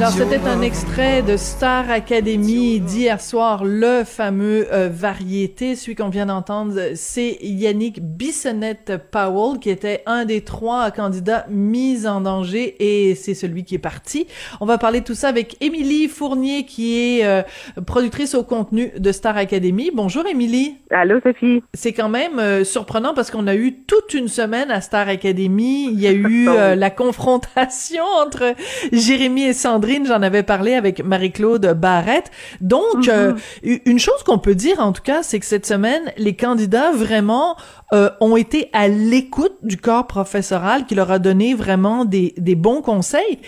Alors, 0.00 0.14
c'était 0.14 0.48
un 0.48 0.62
extrait 0.62 1.20
de 1.20 1.36
Star 1.36 1.90
Academy 1.90 2.80
d'hier 2.80 3.20
soir, 3.20 3.66
le 3.66 4.02
fameux 4.02 4.66
euh, 4.72 4.88
variété. 4.90 5.76
Celui 5.76 5.94
qu'on 5.94 6.08
vient 6.08 6.24
d'entendre, 6.24 6.72
c'est 6.94 7.36
Yannick 7.42 8.00
Bissonnette-Powell, 8.00 9.58
qui 9.58 9.68
était 9.68 10.02
un 10.06 10.24
des 10.24 10.40
trois 10.40 10.90
candidats 10.90 11.44
mis 11.50 12.06
en 12.06 12.22
danger, 12.22 12.76
et 12.80 13.14
c'est 13.14 13.34
celui 13.34 13.64
qui 13.64 13.74
est 13.74 13.78
parti. 13.78 14.26
On 14.62 14.64
va 14.64 14.78
parler 14.78 15.00
de 15.00 15.04
tout 15.04 15.14
ça 15.14 15.28
avec 15.28 15.58
Émilie 15.60 16.08
Fournier, 16.08 16.64
qui 16.64 16.96
est 16.96 17.26
euh, 17.26 17.42
productrice 17.84 18.34
au 18.34 18.42
contenu 18.42 18.92
de 18.96 19.12
Star 19.12 19.36
Academy. 19.36 19.90
Bonjour, 19.92 20.24
Émilie. 20.26 20.78
Allô, 20.90 21.20
Sophie. 21.22 21.62
C'est 21.74 21.92
quand 21.92 22.08
même 22.08 22.38
euh, 22.38 22.64
surprenant 22.64 23.12
parce 23.12 23.30
qu'on 23.30 23.46
a 23.46 23.54
eu 23.54 23.74
toute 23.86 24.14
une 24.14 24.28
semaine 24.28 24.70
à 24.70 24.80
Star 24.80 25.08
Academy. 25.08 25.90
Il 25.92 26.00
y 26.00 26.06
a 26.06 26.12
eu 26.12 26.48
euh, 26.48 26.74
la 26.74 26.88
confrontation 26.88 28.04
entre 28.24 28.54
Jérémy 28.92 29.42
et 29.42 29.52
Sandrine. 29.52 29.89
J'en 30.06 30.22
avais 30.22 30.42
parlé 30.42 30.74
avec 30.74 31.04
Marie-Claude 31.04 31.74
Barrette. 31.78 32.30
Donc, 32.60 33.08
euh, 33.08 33.34
une 33.62 33.98
chose 33.98 34.22
qu'on 34.24 34.38
peut 34.38 34.54
dire 34.54 34.80
en 34.80 34.92
tout 34.92 35.02
cas, 35.02 35.22
c'est 35.22 35.40
que 35.40 35.46
cette 35.46 35.66
semaine, 35.66 36.12
les 36.16 36.36
candidats 36.36 36.92
vraiment 36.92 37.56
euh, 37.92 38.10
ont 38.20 38.36
été 38.36 38.70
à 38.72 38.88
l'écoute 38.88 39.56
du 39.62 39.76
corps 39.76 40.06
professoral 40.06 40.86
qui 40.86 40.94
leur 40.94 41.10
a 41.10 41.18
donné 41.18 41.54
vraiment 41.54 42.04
des, 42.04 42.34
des 42.36 42.54
bons 42.54 42.82
conseils. 42.82 43.40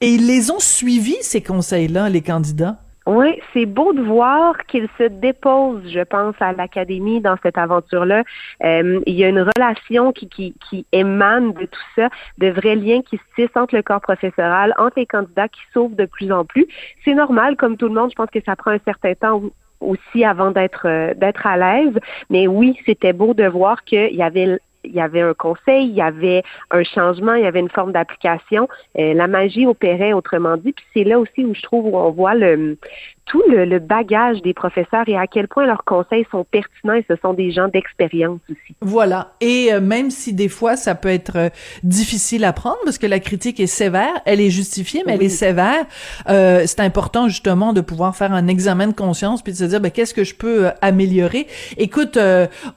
Et 0.00 0.08
ils 0.14 0.26
les 0.26 0.50
ont 0.50 0.58
suivis, 0.58 1.18
ces 1.20 1.42
conseils-là, 1.42 2.08
les 2.08 2.22
candidats? 2.22 2.78
Oui, 3.06 3.40
c'est 3.52 3.66
beau 3.66 3.92
de 3.92 4.02
voir 4.02 4.66
qu'ils 4.66 4.88
se 4.98 5.04
déposent, 5.04 5.88
je 5.88 6.00
pense, 6.00 6.34
à 6.40 6.52
l'académie 6.52 7.20
dans 7.20 7.36
cette 7.42 7.56
aventure-là. 7.56 8.24
Euh, 8.62 9.00
il 9.06 9.14
y 9.14 9.24
a 9.24 9.28
une 9.28 9.40
relation 9.56 10.12
qui, 10.12 10.28
qui, 10.28 10.54
qui 10.68 10.86
émane 10.92 11.52
de 11.54 11.64
tout 11.64 11.80
ça, 11.96 12.08
de 12.38 12.48
vrais 12.48 12.76
liens 12.76 13.00
qui 13.02 13.16
se 13.16 13.22
tissent 13.34 13.56
entre 13.56 13.74
le 13.74 13.82
corps 13.82 14.02
professoral, 14.02 14.74
entre 14.76 14.98
les 14.98 15.06
candidats 15.06 15.48
qui 15.48 15.62
s'ouvrent 15.72 15.96
de 15.96 16.04
plus 16.04 16.30
en 16.30 16.44
plus. 16.44 16.66
C'est 17.04 17.14
normal, 17.14 17.56
comme 17.56 17.76
tout 17.76 17.88
le 17.88 17.94
monde, 17.94 18.10
je 18.10 18.16
pense 18.16 18.30
que 18.30 18.42
ça 18.44 18.54
prend 18.54 18.72
un 18.72 18.78
certain 18.84 19.14
temps 19.14 19.42
aussi 19.80 20.24
avant 20.24 20.50
d'être 20.50 20.86
euh, 20.86 21.14
d'être 21.14 21.46
à 21.46 21.56
l'aise. 21.56 21.98
Mais 22.28 22.46
oui, 22.46 22.78
c'était 22.84 23.14
beau 23.14 23.32
de 23.32 23.44
voir 23.44 23.84
qu'il 23.84 24.14
y 24.14 24.22
avait 24.22 24.58
il 24.84 24.92
y 24.92 25.00
avait 25.00 25.20
un 25.20 25.34
conseil, 25.34 25.88
il 25.88 25.94
y 25.94 26.02
avait 26.02 26.42
un 26.70 26.82
changement, 26.82 27.34
il 27.34 27.44
y 27.44 27.46
avait 27.46 27.60
une 27.60 27.70
forme 27.70 27.92
d'application. 27.92 28.68
Euh, 28.98 29.14
la 29.14 29.26
magie 29.26 29.66
opérait, 29.66 30.12
autrement 30.12 30.56
dit. 30.56 30.72
Puis 30.72 30.84
c'est 30.94 31.04
là 31.04 31.18
aussi 31.18 31.44
où 31.44 31.54
je 31.54 31.62
trouve 31.62 31.86
où 31.86 31.96
on 31.96 32.10
voit 32.10 32.34
le 32.34 32.78
tout 33.26 33.42
le, 33.48 33.64
le, 33.64 33.78
bagage 33.78 34.42
des 34.42 34.54
professeurs 34.54 35.04
et 35.06 35.16
à 35.16 35.26
quel 35.26 35.46
point 35.46 35.64
leurs 35.64 35.84
conseils 35.84 36.26
sont 36.30 36.44
pertinents 36.44 36.94
et 36.94 37.04
ce 37.08 37.14
sont 37.22 37.32
des 37.32 37.52
gens 37.52 37.68
d'expérience 37.68 38.40
aussi. 38.50 38.74
Voilà. 38.80 39.34
Et 39.40 39.72
euh, 39.72 39.80
même 39.80 40.10
si 40.10 40.32
des 40.32 40.48
fois 40.48 40.76
ça 40.76 40.94
peut 40.94 41.08
être 41.08 41.36
euh, 41.36 41.48
difficile 41.84 42.44
à 42.44 42.52
prendre 42.52 42.78
parce 42.84 42.98
que 42.98 43.06
la 43.06 43.20
critique 43.20 43.60
est 43.60 43.68
sévère, 43.68 44.20
elle 44.24 44.40
est 44.40 44.50
justifiée, 44.50 45.02
mais 45.06 45.12
oui. 45.12 45.18
elle 45.20 45.26
est 45.26 45.28
sévère. 45.28 45.86
Euh, 46.28 46.64
c'est 46.66 46.80
important 46.80 47.28
justement 47.28 47.72
de 47.72 47.80
pouvoir 47.80 48.16
faire 48.16 48.32
un 48.32 48.48
examen 48.48 48.88
de 48.88 48.94
conscience 48.94 49.42
puis 49.42 49.52
de 49.52 49.58
se 49.58 49.64
dire 49.64 49.80
ben, 49.80 49.90
qu'est-ce 49.90 50.14
que 50.14 50.24
je 50.24 50.34
peux 50.34 50.66
euh, 50.66 50.70
améliorer? 50.80 51.46
Écoute, 51.76 52.18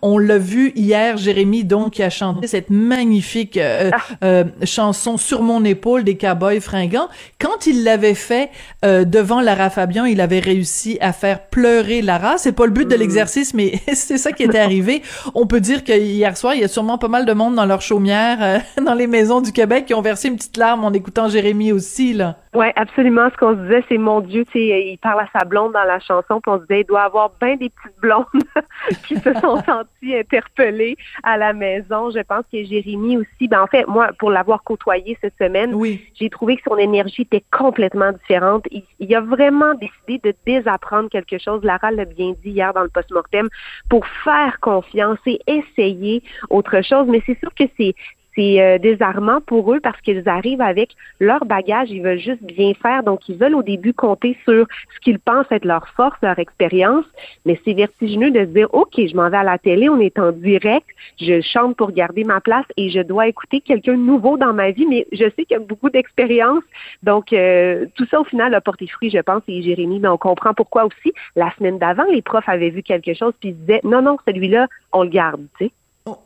on 0.02 0.18
l'a 0.18 0.38
vu 0.38 0.72
hier, 0.76 1.18
Jérémy 1.18 1.64
donc 1.64 1.94
qui 1.94 2.04
a 2.04 2.10
chanté 2.10 2.48
cette 2.48 2.70
magnifique 2.70 3.60
ah. 3.60 4.44
chanson 4.64 5.18
sur 5.18 5.42
mon 5.42 5.64
épaule 5.66 6.04
des 6.04 6.18
Cowboys 6.18 6.60
fringants. 6.60 7.08
Quand 7.40 7.66
il 7.66 7.84
l'avait 7.84 8.14
fait 8.14 8.50
devant 8.84 9.42
Lara 9.42 9.70
Fabian, 9.70 10.06
il 10.06 10.22
avait 10.22 10.33
réussi 10.40 10.98
à 11.02 11.14
faire 11.14 11.48
pleurer 11.48 12.02
Lara. 12.02 12.38
C'est 12.38 12.52
pas 12.52 12.66
le 12.66 12.72
but 12.72 12.88
de 12.88 12.96
l'exercice, 12.96 13.54
mais 13.54 13.82
c'est 13.94 14.18
ça 14.18 14.32
qui 14.32 14.44
était 14.44 14.60
arrivé. 14.60 15.02
On 15.36 15.48
peut 15.48 15.62
dire 15.62 15.84
que 15.84 15.98
hier 15.98 16.36
soir, 16.38 16.56
il 16.56 16.62
y 16.62 16.64
a 16.64 16.68
sûrement 16.68 16.98
pas 16.98 17.08
mal 17.08 17.26
de 17.26 17.34
monde 17.34 17.56
dans 17.56 17.66
leur 17.66 17.82
chaumière, 17.82 18.38
euh, 18.42 18.60
dans 18.84 18.94
les 18.94 19.08
maisons 19.08 19.42
du 19.42 19.52
Québec, 19.52 19.86
qui 19.86 19.94
ont 19.94 20.02
versé 20.02 20.28
une 20.28 20.36
petite 20.36 20.58
larme 20.58 20.84
en 20.84 20.92
écoutant 20.92 21.30
Jérémy 21.30 21.72
aussi, 21.72 22.14
là. 22.14 22.43
Oui, 22.56 22.68
absolument. 22.76 23.30
Ce 23.32 23.38
qu'on 23.38 23.56
se 23.56 23.62
disait, 23.62 23.84
c'est 23.90 23.98
mon 23.98 24.22
Dieu, 24.22 24.46
tu 24.46 24.60
sais, 24.60 24.92
il 24.92 24.98
parle 24.98 25.22
à 25.22 25.30
sa 25.38 25.44
blonde 25.44 25.74
dans 25.74 25.84
la 25.86 26.00
chanson, 26.00 26.40
puis 26.40 26.52
on 26.52 26.58
se 26.58 26.62
disait, 26.64 26.82
il 26.82 26.86
doit 26.86 27.02
avoir 27.02 27.32
bien 27.42 27.56
des 27.56 27.70
petites 27.70 28.00
blondes 28.00 28.26
qui 29.08 29.16
se 29.16 29.34
sont 29.34 29.58
senties 29.66 30.16
interpellées 30.16 30.96
à 31.24 31.38
la 31.38 31.54
maison. 31.54 32.12
Je 32.12 32.20
pense 32.20 32.46
que 32.52 32.64
Jérémy 32.64 33.18
aussi, 33.18 33.48
ben 33.48 33.64
en 33.64 33.68
fait, 33.68 33.88
moi, 33.88 34.10
pour 34.20 34.30
l'avoir 34.30 34.64
côtoyé 34.64 35.18
cette 35.20 35.38
semaine, 35.40 35.74
oui. 35.74 36.06
j'ai 36.14 36.30
trouvé 36.30 36.58
que 36.58 36.64
son 36.68 36.78
énergie 36.78 37.24
était 37.24 37.44
complètement 37.52 38.12
différente. 38.12 38.66
Il, 38.70 38.84
il, 39.00 39.16
a 39.16 39.22
vraiment 39.22 39.74
décidé 39.74 40.20
de 40.24 40.36
désapprendre 40.46 41.10
quelque 41.10 41.40
chose. 41.40 41.64
Lara 41.64 41.92
l'a 41.92 42.06
bien 42.06 42.34
dit 42.44 42.52
hier 42.52 42.72
dans 42.74 42.84
le 42.84 42.90
post-mortem, 42.90 43.50
pour 43.90 44.06
faire 44.24 44.60
confiance 44.60 45.18
et 45.26 45.40
essayer 45.48 46.22
autre 46.52 46.82
chose. 46.82 47.08
Mais 47.08 47.24
c'est 47.26 47.40
sûr 47.40 47.54
que 47.56 47.64
c'est 47.78 47.96
c'est 48.36 48.62
euh, 48.62 48.78
désarmant 48.78 49.42
pour 49.42 49.74
eux 49.74 49.80
parce 49.80 50.00
qu'ils 50.02 50.28
arrivent 50.28 50.62
avec 50.62 50.92
leur 51.20 51.46
bagage, 51.46 51.92
ils 51.92 52.02
veulent 52.02 52.20
juste 52.20 52.44
bien 52.44 52.74
faire, 52.74 53.04
donc 53.04 53.28
ils 53.30 53.38
veulent 53.38 53.56
au 53.56 53.64
début 53.64 53.94
compter 53.94 54.38
sur 54.44 54.66
ce 54.94 55.00
qu'ils 55.02 55.20
pensent 55.20 55.52
être 55.52 55.66
leur 55.66 55.88
force, 55.90 56.18
leur 56.22 56.40
expérience, 56.40 57.06
mais 57.46 57.60
c'est 57.64 57.74
vertigineux 57.74 58.32
de 58.32 58.40
se 58.40 58.52
dire, 58.52 58.74
OK, 58.74 58.94
je 58.96 59.16
m'en 59.16 59.30
vais 59.30 59.38
à 59.38 59.44
la 59.44 59.58
télé, 59.58 59.90
on 59.90 60.00
est 60.00 60.18
en 60.20 60.32
direct, 60.32 60.88
je 61.20 61.42
chante 61.42 61.76
pour 61.76 61.92
garder 61.92 62.24
ma 62.24 62.42
place 62.42 62.66
et 62.78 62.90
je 62.90 63.02
dois 63.02 63.28
écouter 63.28 63.62
quelqu'un 63.62 63.94
de 63.94 63.98
nouveau 63.98 64.38
dans 64.38 64.54
ma 64.54 64.72
vie, 64.72 64.86
mais 64.88 65.06
je 65.12 65.26
sais 65.36 65.46
qu'il 65.46 65.52
y 65.52 65.56
a 65.56 65.60
beaucoup 65.60 65.90
d'expérience, 65.90 66.64
donc 67.04 67.34
euh, 67.34 67.86
tout 67.96 68.06
ça 68.10 68.20
au 68.20 68.24
final 68.24 68.54
a 68.54 68.62
porté 68.62 68.88
fruit, 68.88 69.10
je 69.10 69.20
pense, 69.20 69.44
et 69.48 69.62
Jérémy, 69.62 70.00
mais 70.00 70.08
on 70.08 70.18
comprend 70.18 70.54
pourquoi 70.54 70.86
aussi. 70.86 71.14
La 71.36 71.52
semaine 71.58 71.78
d'avant, 71.78 72.06
les 72.12 72.22
profs 72.22 72.50
avaient 72.50 72.70
vu 72.70 72.84
quelque 72.84 73.14
chose 73.14 73.34
puis 73.40 73.50
ils 73.50 73.58
disaient, 73.58 73.82
non, 73.84 74.02
non, 74.02 74.18
celui-là, 74.28 74.68
on 74.92 75.04
le 75.04 75.10
garde, 75.10 75.46
tu 75.58 75.66
sais. 75.66 75.72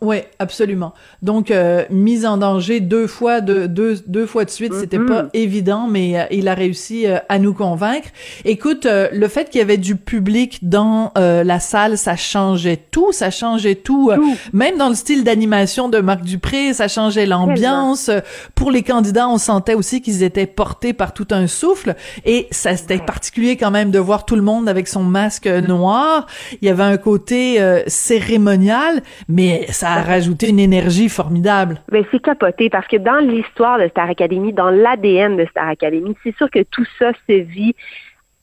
Oui, 0.02 0.18
absolument. 0.40 0.96
Donc 1.22 1.52
euh, 1.52 1.84
mise 1.92 2.26
en 2.26 2.38
danger 2.38 2.80
deux 2.80 3.06
fois 3.06 3.42
de 3.42 3.68
deux 3.68 4.02
deux 4.08 4.26
fois 4.26 4.44
de 4.44 4.50
suite, 4.50 4.74
c'était 4.74 4.98
mm 4.98 5.06
-hmm. 5.06 5.08
pas 5.08 5.30
évident, 5.34 5.88
mais 5.88 6.20
euh, 6.20 6.24
il 6.32 6.48
a 6.48 6.56
réussi 6.56 7.06
euh, 7.06 7.20
à 7.30 7.38
nous 7.38 7.54
convaincre. 7.54 8.10
Écoute, 8.44 8.88
euh, 8.88 9.08
le 9.14 9.28
fait 9.28 9.52
qu'il 9.52 9.60
y 9.60 9.62
avait 9.62 9.78
du 9.78 9.96
public 9.96 10.68
dans 10.68 11.12
euh, 11.20 11.44
la 11.44 11.60
salle, 11.60 11.96
ça 12.00 12.16
changeait 12.16 12.80
tout, 12.90 13.12
ça 13.12 13.30
changeait 13.30 13.76
tout, 13.76 14.10
tout. 14.16 14.36
même 14.52 14.78
dans 14.80 14.90
le 14.90 14.96
style 14.96 15.24
d'animation 15.24 15.90
de 15.90 16.00
Marc 16.00 16.24
Dupré, 16.24 16.74
ça 16.74 16.88
changeait 16.88 17.28
l'ambiance. 17.28 18.10
Pour 18.56 18.72
les 18.72 18.82
candidats, 18.82 19.28
on 19.30 19.38
sentait 19.38 19.76
aussi 19.76 20.02
qu'ils 20.02 20.24
étaient 20.24 20.48
portés 20.48 20.94
par 20.94 21.14
tout 21.14 21.28
un 21.30 21.46
souffle, 21.46 21.96
et 22.26 22.48
ça 22.50 22.76
c'était 22.76 22.98
particulier 22.98 23.58
quand 23.58 23.70
même 23.80 23.92
de 23.92 24.00
voir 24.00 24.26
tout 24.26 24.36
le 24.36 24.46
monde 24.52 24.68
avec 24.70 24.88
son 24.88 25.04
masque 25.04 25.46
noir. 25.46 26.26
Il 26.62 26.68
y 26.68 26.72
avait 26.72 26.90
un 26.96 26.98
côté 26.98 27.40
cérémonial, 27.86 29.04
mais 29.28 29.67
ça 29.72 29.90
a 29.92 30.02
rajouté 30.02 30.50
une 30.50 30.60
énergie 30.60 31.10
formidable. 31.10 31.82
Mais 31.92 32.04
c'est 32.12 32.22
capoté 32.22 32.70
parce 32.70 32.88
que 32.88 32.98
dans 32.98 33.18
l'histoire 33.18 33.80
de 33.80 33.88
Star 33.88 34.10
Academy, 34.10 34.54
dans 34.54 34.70
l'ADN 34.70 35.38
de 35.38 35.46
Star 35.46 35.68
Academy, 35.68 36.16
c'est 36.24 36.36
sûr 36.38 36.50
que 36.50 36.64
tout 36.64 36.86
ça 37.00 37.12
se 37.28 37.34
vit 37.34 37.76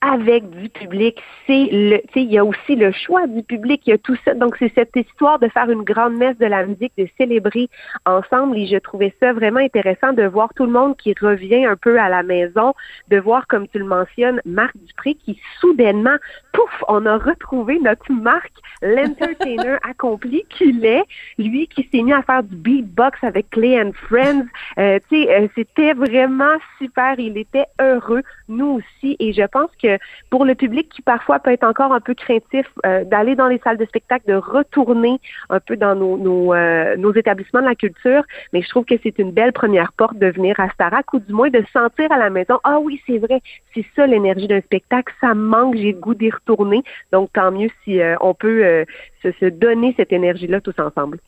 avec 0.04 0.48
du 0.50 0.68
public. 0.68 1.20
C'est 1.46 1.68
le, 1.70 1.98
tu 1.98 2.12
sais, 2.14 2.22
il 2.22 2.32
y 2.32 2.38
a 2.38 2.44
aussi 2.44 2.76
le 2.76 2.92
choix 2.92 3.26
du 3.26 3.42
public, 3.42 3.82
il 3.86 3.90
y 3.90 3.92
a 3.92 3.98
tout 3.98 4.16
ça. 4.24 4.34
Donc 4.34 4.56
c'est 4.58 4.72
cette 4.74 4.94
histoire 4.94 5.38
de 5.38 5.48
faire 5.48 5.70
une 5.70 5.82
grande 5.82 6.16
messe 6.16 6.38
de 6.38 6.46
la 6.46 6.66
musique, 6.66 6.92
de 6.98 7.08
célébrer 7.18 7.68
ensemble. 8.04 8.58
Et 8.58 8.66
je 8.66 8.76
trouvais 8.76 9.14
ça 9.20 9.32
vraiment 9.32 9.60
intéressant 9.60 10.12
de 10.12 10.24
voir 10.24 10.52
tout 10.54 10.66
le 10.66 10.72
monde 10.72 10.96
qui 10.96 11.14
revient 11.20 11.64
un 11.66 11.76
peu 11.76 11.98
à 11.98 12.08
la 12.08 12.22
maison, 12.22 12.74
de 13.08 13.18
voir 13.18 13.46
comme 13.46 13.66
tu 13.68 13.78
le 13.78 13.84
mentionnes, 13.84 14.40
Marc 14.44 14.76
Dupré 14.76 15.14
qui 15.14 15.40
soudainement, 15.60 16.16
pouf, 16.52 16.84
on 16.88 17.06
a 17.06 17.16
retrouvé 17.16 17.78
notre 17.80 18.12
Marc, 18.12 18.52
l'entertainer 18.82 19.78
accompli 19.88 20.44
qu'il 20.50 20.84
est, 20.84 21.04
lui 21.38 21.66
qui 21.68 21.88
s'est 21.90 22.02
mis 22.02 22.12
à 22.12 22.22
faire 22.22 22.42
du 22.42 22.56
beatbox 22.56 23.22
avec 23.22 23.50
Clay 23.50 23.80
and 23.80 23.92
Friends. 24.08 24.46
Euh, 24.78 24.98
tu 25.08 25.24
sais, 25.24 25.34
euh, 25.34 25.48
c'était 25.54 25.92
vraiment 25.92 26.56
super. 26.78 27.18
Il 27.18 27.38
était 27.38 27.66
heureux, 27.80 28.22
nous 28.48 28.80
aussi. 28.80 29.16
Et 29.18 29.32
je 29.32 29.46
pense 29.46 29.70
que 29.82 29.93
pour 30.30 30.44
le 30.44 30.54
public 30.54 30.88
qui 30.88 31.02
parfois 31.02 31.38
peut 31.38 31.52
être 31.52 31.64
encore 31.64 31.92
un 31.92 32.00
peu 32.00 32.14
craintif 32.14 32.66
euh, 32.86 33.04
d'aller 33.04 33.34
dans 33.36 33.48
les 33.48 33.58
salles 33.58 33.76
de 33.76 33.84
spectacle, 33.84 34.26
de 34.26 34.34
retourner 34.34 35.20
un 35.50 35.60
peu 35.60 35.76
dans 35.76 35.94
nos, 35.94 36.16
nos, 36.16 36.54
euh, 36.54 36.96
nos 36.96 37.12
établissements 37.14 37.60
de 37.60 37.66
la 37.66 37.74
culture, 37.74 38.22
mais 38.52 38.62
je 38.62 38.68
trouve 38.68 38.84
que 38.84 38.94
c'est 39.02 39.18
une 39.18 39.32
belle 39.32 39.52
première 39.52 39.92
porte 39.92 40.18
de 40.18 40.26
venir 40.26 40.58
à 40.58 40.68
Starac 40.70 41.12
ou 41.12 41.18
du 41.18 41.32
moins 41.32 41.50
de 41.50 41.62
sentir 41.72 42.10
à 42.12 42.18
la 42.18 42.30
maison, 42.30 42.58
ah 42.64 42.78
oui, 42.80 43.00
c'est 43.06 43.18
vrai, 43.18 43.40
c'est 43.74 43.84
ça 43.96 44.06
l'énergie 44.06 44.48
d'un 44.48 44.60
spectacle, 44.60 45.12
ça 45.20 45.34
manque, 45.34 45.76
j'ai 45.76 45.92
le 45.92 45.98
goût 45.98 46.14
d'y 46.14 46.30
retourner. 46.30 46.82
Donc 47.12 47.32
tant 47.32 47.50
mieux 47.50 47.70
si 47.84 48.00
euh, 48.00 48.16
on 48.20 48.34
peut 48.34 48.84
se, 49.22 49.32
se 49.32 49.46
donner 49.46 49.94
cette 49.96 50.12
énergie-là 50.12 50.60
tous 50.60 50.78
ensemble. 50.78 51.18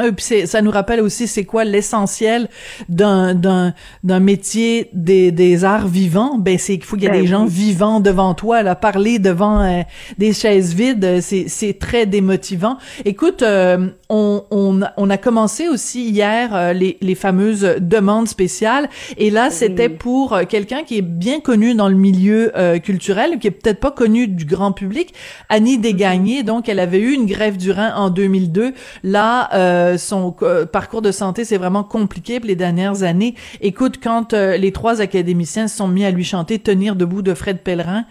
Euh, 0.00 0.10
puis 0.10 0.46
ça 0.48 0.60
nous 0.60 0.72
rappelle 0.72 1.00
aussi 1.00 1.28
c'est 1.28 1.44
quoi 1.44 1.62
l'essentiel 1.64 2.48
d'un 2.88 3.32
d'un 3.32 3.74
d'un 4.02 4.18
métier 4.18 4.90
des 4.92 5.30
des 5.30 5.64
arts 5.64 5.86
vivants. 5.86 6.36
Ben 6.36 6.58
c'est 6.58 6.74
qu'il 6.78 6.84
faut 6.84 6.96
qu'il 6.96 7.04
y 7.04 7.06
ait 7.06 7.10
Ben 7.10 7.20
des 7.20 7.28
gens 7.28 7.44
vivants 7.44 8.00
devant 8.00 8.34
toi 8.34 8.64
là 8.64 8.74
parler 8.74 9.20
devant 9.20 9.60
euh, 9.62 9.82
des 10.18 10.32
chaises 10.32 10.74
vides 10.74 11.04
euh, 11.04 11.20
c'est 11.22 11.44
c'est 11.46 11.78
très 11.78 12.06
démotivant. 12.06 12.76
Écoute 13.04 13.42
euh, 13.42 13.86
on 14.08 14.42
on 14.50 14.82
a- 14.82 14.92
on 14.96 15.10
a 15.10 15.16
commencé 15.16 15.68
aussi 15.68 16.08
hier 16.08 16.52
euh, 16.56 16.72
les 16.72 16.98
les 17.00 17.14
fameuses 17.14 17.76
demandes 17.78 18.26
spéciales. 18.26 18.88
Et 19.16 19.30
là 19.30 19.50
c'était 19.50 19.88
pour 19.88 20.36
quelqu'un 20.48 20.82
qui 20.82 20.98
est 20.98 21.02
bien 21.02 21.38
connu 21.38 21.74
dans 21.76 21.88
le 21.88 21.94
milieu 21.94 22.50
euh, 22.58 22.80
culturel 22.80 23.38
qui 23.38 23.46
est 23.46 23.52
peut-être 23.52 23.78
pas 23.78 23.92
connu 23.92 24.26
du 24.26 24.44
grand 24.44 24.72
public 24.72 25.14
Annie 25.50 25.78
Desgagnés. 25.78 26.42
Donc 26.42 26.68
elle 26.68 26.80
avait 26.80 26.98
eu 26.98 27.12
une 27.12 27.26
grève 27.26 27.56
du 27.56 27.70
rein 27.70 27.94
en 27.94 28.10
2002 28.10 28.72
là 29.04 29.50
euh, 29.84 29.98
son 29.98 30.34
euh, 30.42 30.66
parcours 30.66 31.02
de 31.02 31.12
santé 31.12 31.44
c'est 31.44 31.58
vraiment 31.58 31.84
compliqué 31.84 32.40
pour 32.40 32.46
les 32.48 32.56
dernières 32.56 33.02
années 33.02 33.34
écoute 33.60 34.00
quand 34.02 34.32
euh, 34.32 34.56
les 34.56 34.72
trois 34.72 35.00
académiciens 35.00 35.68
se 35.68 35.76
sont 35.76 35.88
mis 35.88 36.04
à 36.04 36.10
lui 36.10 36.24
chanter 36.24 36.58
tenir 36.58 36.96
debout 36.96 37.22
de 37.22 37.34
Fred 37.34 37.58
Pellerin 37.58 38.04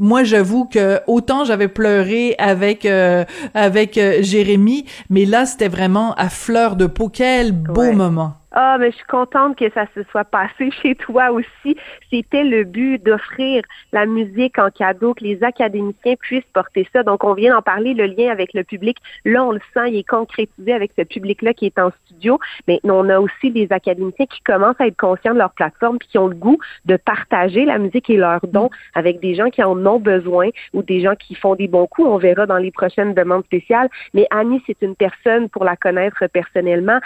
moi, 0.00 0.24
j'avoue 0.24 0.64
que 0.64 1.00
autant 1.06 1.44
j'avais 1.44 1.68
pleuré 1.68 2.34
avec 2.38 2.86
euh, 2.86 3.26
avec 3.52 3.98
euh, 3.98 4.22
Jérémy, 4.22 4.86
mais 5.10 5.26
là, 5.26 5.44
c'était 5.44 5.68
vraiment 5.68 6.14
à 6.14 6.30
fleur 6.30 6.76
de 6.76 6.86
peau. 6.86 7.10
Quel 7.10 7.52
beau 7.52 7.82
Ouais. 7.82 7.92
moment. 7.92 8.32
Ah, 8.54 8.76
mais 8.78 8.90
je 8.90 8.96
suis 8.96 9.06
contente 9.06 9.56
que 9.56 9.70
ça 9.70 9.86
se 9.94 10.02
soit 10.10 10.24
passé 10.24 10.70
chez 10.82 10.94
toi 10.94 11.30
aussi. 11.30 11.76
C'était 12.10 12.44
le 12.44 12.64
but 12.64 13.02
d'offrir 13.02 13.62
la 13.92 14.04
musique 14.04 14.58
en 14.58 14.70
cadeau, 14.70 15.14
que 15.14 15.24
les 15.24 15.42
académiciens 15.42 16.16
puissent 16.16 16.44
porter 16.52 16.86
ça. 16.92 17.02
Donc, 17.02 17.24
on 17.24 17.32
vient 17.32 17.54
d'en 17.54 17.62
parler, 17.62 17.94
le 17.94 18.04
lien 18.04 18.30
avec 18.30 18.52
le 18.52 18.62
public. 18.62 18.98
Là, 19.24 19.42
on 19.42 19.52
le 19.52 19.60
sent, 19.72 19.88
il 19.88 19.96
est 19.96 20.08
concrétisé 20.08 20.74
avec 20.74 20.92
ce 20.98 21.02
public-là 21.02 21.54
qui 21.54 21.64
est 21.64 21.78
en 21.78 21.92
studio. 22.04 22.38
Mais 22.68 22.78
on 22.84 23.08
a 23.08 23.20
aussi 23.20 23.50
des 23.50 23.68
académiciens 23.70 24.26
qui 24.26 24.42
commencent 24.42 24.80
à 24.80 24.86
être 24.86 24.98
conscients 24.98 25.32
de 25.32 25.38
leur 25.38 25.52
plateforme 25.52 25.98
puis 25.98 26.08
qui 26.08 26.18
ont 26.18 26.28
le 26.28 26.36
goût 26.36 26.58
de 26.84 26.96
partager 26.96 27.64
la 27.64 27.78
musique 27.78 28.10
et 28.10 28.18
leur 28.18 28.40
don 28.46 28.68
avec 28.94 29.20
des 29.20 29.34
gens 29.34 29.48
qui 29.48 29.62
en 29.62 29.86
ont 29.86 29.98
besoin 29.98 30.50
ou 30.74 30.82
des 30.82 31.00
gens 31.00 31.14
qui 31.14 31.34
font 31.34 31.54
des 31.54 31.68
bons 31.68 31.86
coups. 31.86 32.06
On 32.06 32.18
verra 32.18 32.44
dans 32.44 32.58
les 32.58 32.70
prochaines 32.70 33.14
demandes 33.14 33.44
spéciales. 33.44 33.88
Mais 34.12 34.26
Annie, 34.30 34.62
c'est 34.66 34.82
une 34.82 34.94
personne, 34.94 35.48
pour 35.48 35.64
la 35.64 35.76
connaître 35.76 36.26
personnellement, 36.26 37.00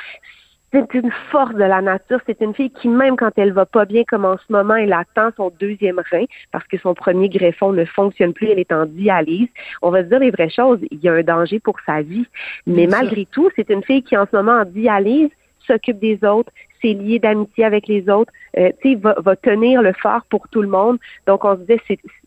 c'est 0.73 0.95
une 0.95 1.11
force 1.31 1.55
de 1.55 1.65
la 1.65 1.81
nature. 1.81 2.21
C'est 2.27 2.41
une 2.41 2.55
fille 2.55 2.71
qui, 2.71 2.89
même 2.89 3.17
quand 3.17 3.31
elle 3.37 3.53
va 3.53 3.67
pas 3.67 3.85
bien, 3.85 4.05
comme 4.05 4.25
en 4.25 4.37
ce 4.37 4.53
moment, 4.53 4.75
elle 4.75 4.93
attend 4.93 5.31
son 5.37 5.53
deuxième 5.61 6.01
rein 6.11 6.25
parce 6.53 6.67
que 6.67 6.79
son 6.79 6.95
premier 6.95 7.29
greffon 7.29 7.73
ne 7.73 7.85
fonctionne 7.85 8.33
plus. 8.33 8.49
Elle 8.49 8.59
est 8.59 8.73
en 8.73 8.87
dialyse. 8.87 9.49
On 9.83 9.91
va 9.91 10.03
se 10.03 10.09
dire 10.09 10.19
les 10.19 10.31
vraies 10.31 10.51
choses. 10.51 10.81
Il 10.91 10.99
y 11.01 11.09
a 11.09 11.13
un 11.13 11.23
danger 11.23 11.61
pour 11.61 11.77
sa 11.87 12.03
vie. 12.03 12.27
Mais 12.67 12.87
malgré 12.87 13.27
tout, 13.27 13.51
c'est 13.57 13.71
une 13.71 13.85
fille 13.85 14.03
qui, 14.03 14.17
en 14.17 14.27
ce 14.31 14.37
moment, 14.37 14.61
en 14.61 14.65
dialyse, 14.65 15.31
s'occupe 15.67 15.99
des 15.99 16.19
autres, 16.25 16.53
s'est 16.81 16.93
liée 16.93 17.19
d'amitié 17.19 17.65
avec 17.65 17.89
les 17.89 18.09
autres, 18.09 18.33
euh, 18.57 18.71
tu 18.81 18.93
sais, 18.93 18.95
va, 18.97 19.15
va 19.19 19.35
tenir 19.35 19.83
le 19.83 19.93
phare 19.93 20.25
pour 20.27 20.49
tout 20.49 20.63
le 20.63 20.69
monde. 20.69 20.99
Donc, 21.27 21.45
on 21.45 21.57
se 21.57 21.61
disait, 21.61 21.81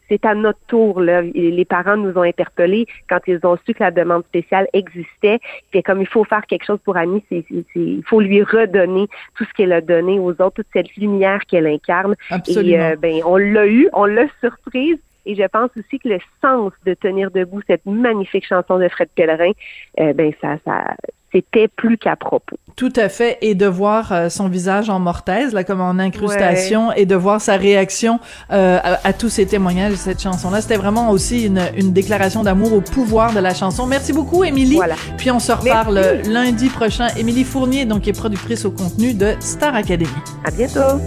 c'est 0.10 0.26
à 0.26 0.34
notre 0.36 0.60
tour. 0.68 1.00
Là. 1.02 1.22
Et 1.34 1.52
Les 1.52 1.66
parents 1.66 1.96
nous 1.98 2.18
ont 2.18 2.24
interpellés 2.24 2.88
quand 3.10 3.20
ils 3.28 3.40
ont 3.44 3.58
su 3.66 3.74
que 3.74 3.84
la 3.84 3.92
demande 3.92 4.24
spéciale 4.26 4.68
existait. 4.74 5.40
C'est 5.72 5.84
comme 5.84 6.02
il 6.02 6.08
faut 6.08 6.24
faire 6.24 6.46
quelque 6.48 6.66
chose 6.66 6.80
pour 6.84 6.98
Annie, 6.98 7.24
c'est, 7.30 7.46
c'est- 7.48 7.64
c'est- 7.74 7.80
il 7.80 8.04
faut 8.06 8.20
lui 8.20 8.44
redonner 8.44 9.08
tout 9.38 9.46
ce 9.46 9.54
qu'elle 9.54 9.72
a 9.72 9.82
donné 9.82 10.20
aux 10.20 10.32
autres, 10.32 10.56
toute 10.56 10.68
cette 10.74 10.96
lumière 10.98 11.46
qu'elle 11.46 11.68
incarne. 11.68 12.16
Absolument. 12.30 12.68
Et 12.76 12.80
euh, 12.82 12.96
ben, 12.96 13.22
on 13.26 13.38
l'a 13.38 13.68
eu, 13.68 13.88
on 13.94 14.06
l'a 14.06 14.26
surprise. 14.42 14.98
Et 15.26 15.36
je 15.36 15.44
pense 15.48 15.70
aussi 15.78 16.00
que 16.00 16.10
le 16.10 16.18
sens 16.42 16.72
de 16.86 16.94
tenir 16.96 17.30
debout 17.30 17.62
cette 17.68 17.86
magnifique 17.86 18.48
chanson 18.48 18.80
de 18.80 18.88
Fred 18.88 19.10
Pellerin, 19.16 19.52
euh, 20.00 20.14
ben 20.14 20.32
ça, 20.42 20.58
ça, 20.66 20.96
c'était 21.32 21.68
plus 21.68 21.98
qu'à 21.98 22.16
propos. 22.16 22.58
Tout 22.76 22.94
à 22.96 23.10
fait, 23.10 23.38
et 23.42 23.56
de 23.56 23.66
voir 23.66 24.12
euh, 24.14 24.30
son 24.30 24.48
visage 24.48 24.90
en 24.90 25.00
mortaise, 25.00 25.54
là, 25.54 25.64
comme 25.66 25.82
en 25.82 26.00
incrustation, 26.00 26.94
et 26.94 27.06
de 27.06 27.16
voir 27.16 27.42
sa 27.42 27.58
réaction 27.58 28.20
euh, 28.52 28.80
à, 28.82 29.08
à 29.08 29.14
tous 29.14 29.28
ces 29.30 29.46
témoignages 29.46 29.92
de 29.92 29.98
cette 29.98 30.22
chanson-là. 30.22 30.62
C'était 30.62 30.78
vraiment 30.78 31.10
aussi 31.10 31.46
une, 31.46 31.62
une 31.76 31.92
déclaration 31.92 32.42
d'amour 32.42 32.74
au 32.74 32.82
pouvoir 32.82 33.34
de 33.34 33.40
la 33.40 33.54
chanson. 33.54 33.86
Merci 33.86 34.14
beaucoup, 34.14 34.44
Émilie. 34.46 34.76
Voilà. 34.78 34.96
Puis 35.18 35.30
on 35.30 35.40
se 35.40 35.52
reparle 35.52 35.96
Merci. 35.96 36.30
lundi 36.30 36.70
prochain. 36.70 37.08
Émilie 37.18 37.44
Fournier, 37.44 37.86
donc, 37.86 38.04
qui 38.04 38.12
est 38.12 38.14
productrice 38.18 38.64
au 38.64 38.72
contenu 38.72 39.14
de 39.14 39.34
Star 39.42 39.76
Academy. 39.76 40.10
À 40.46 40.52
bientôt. 40.52 41.02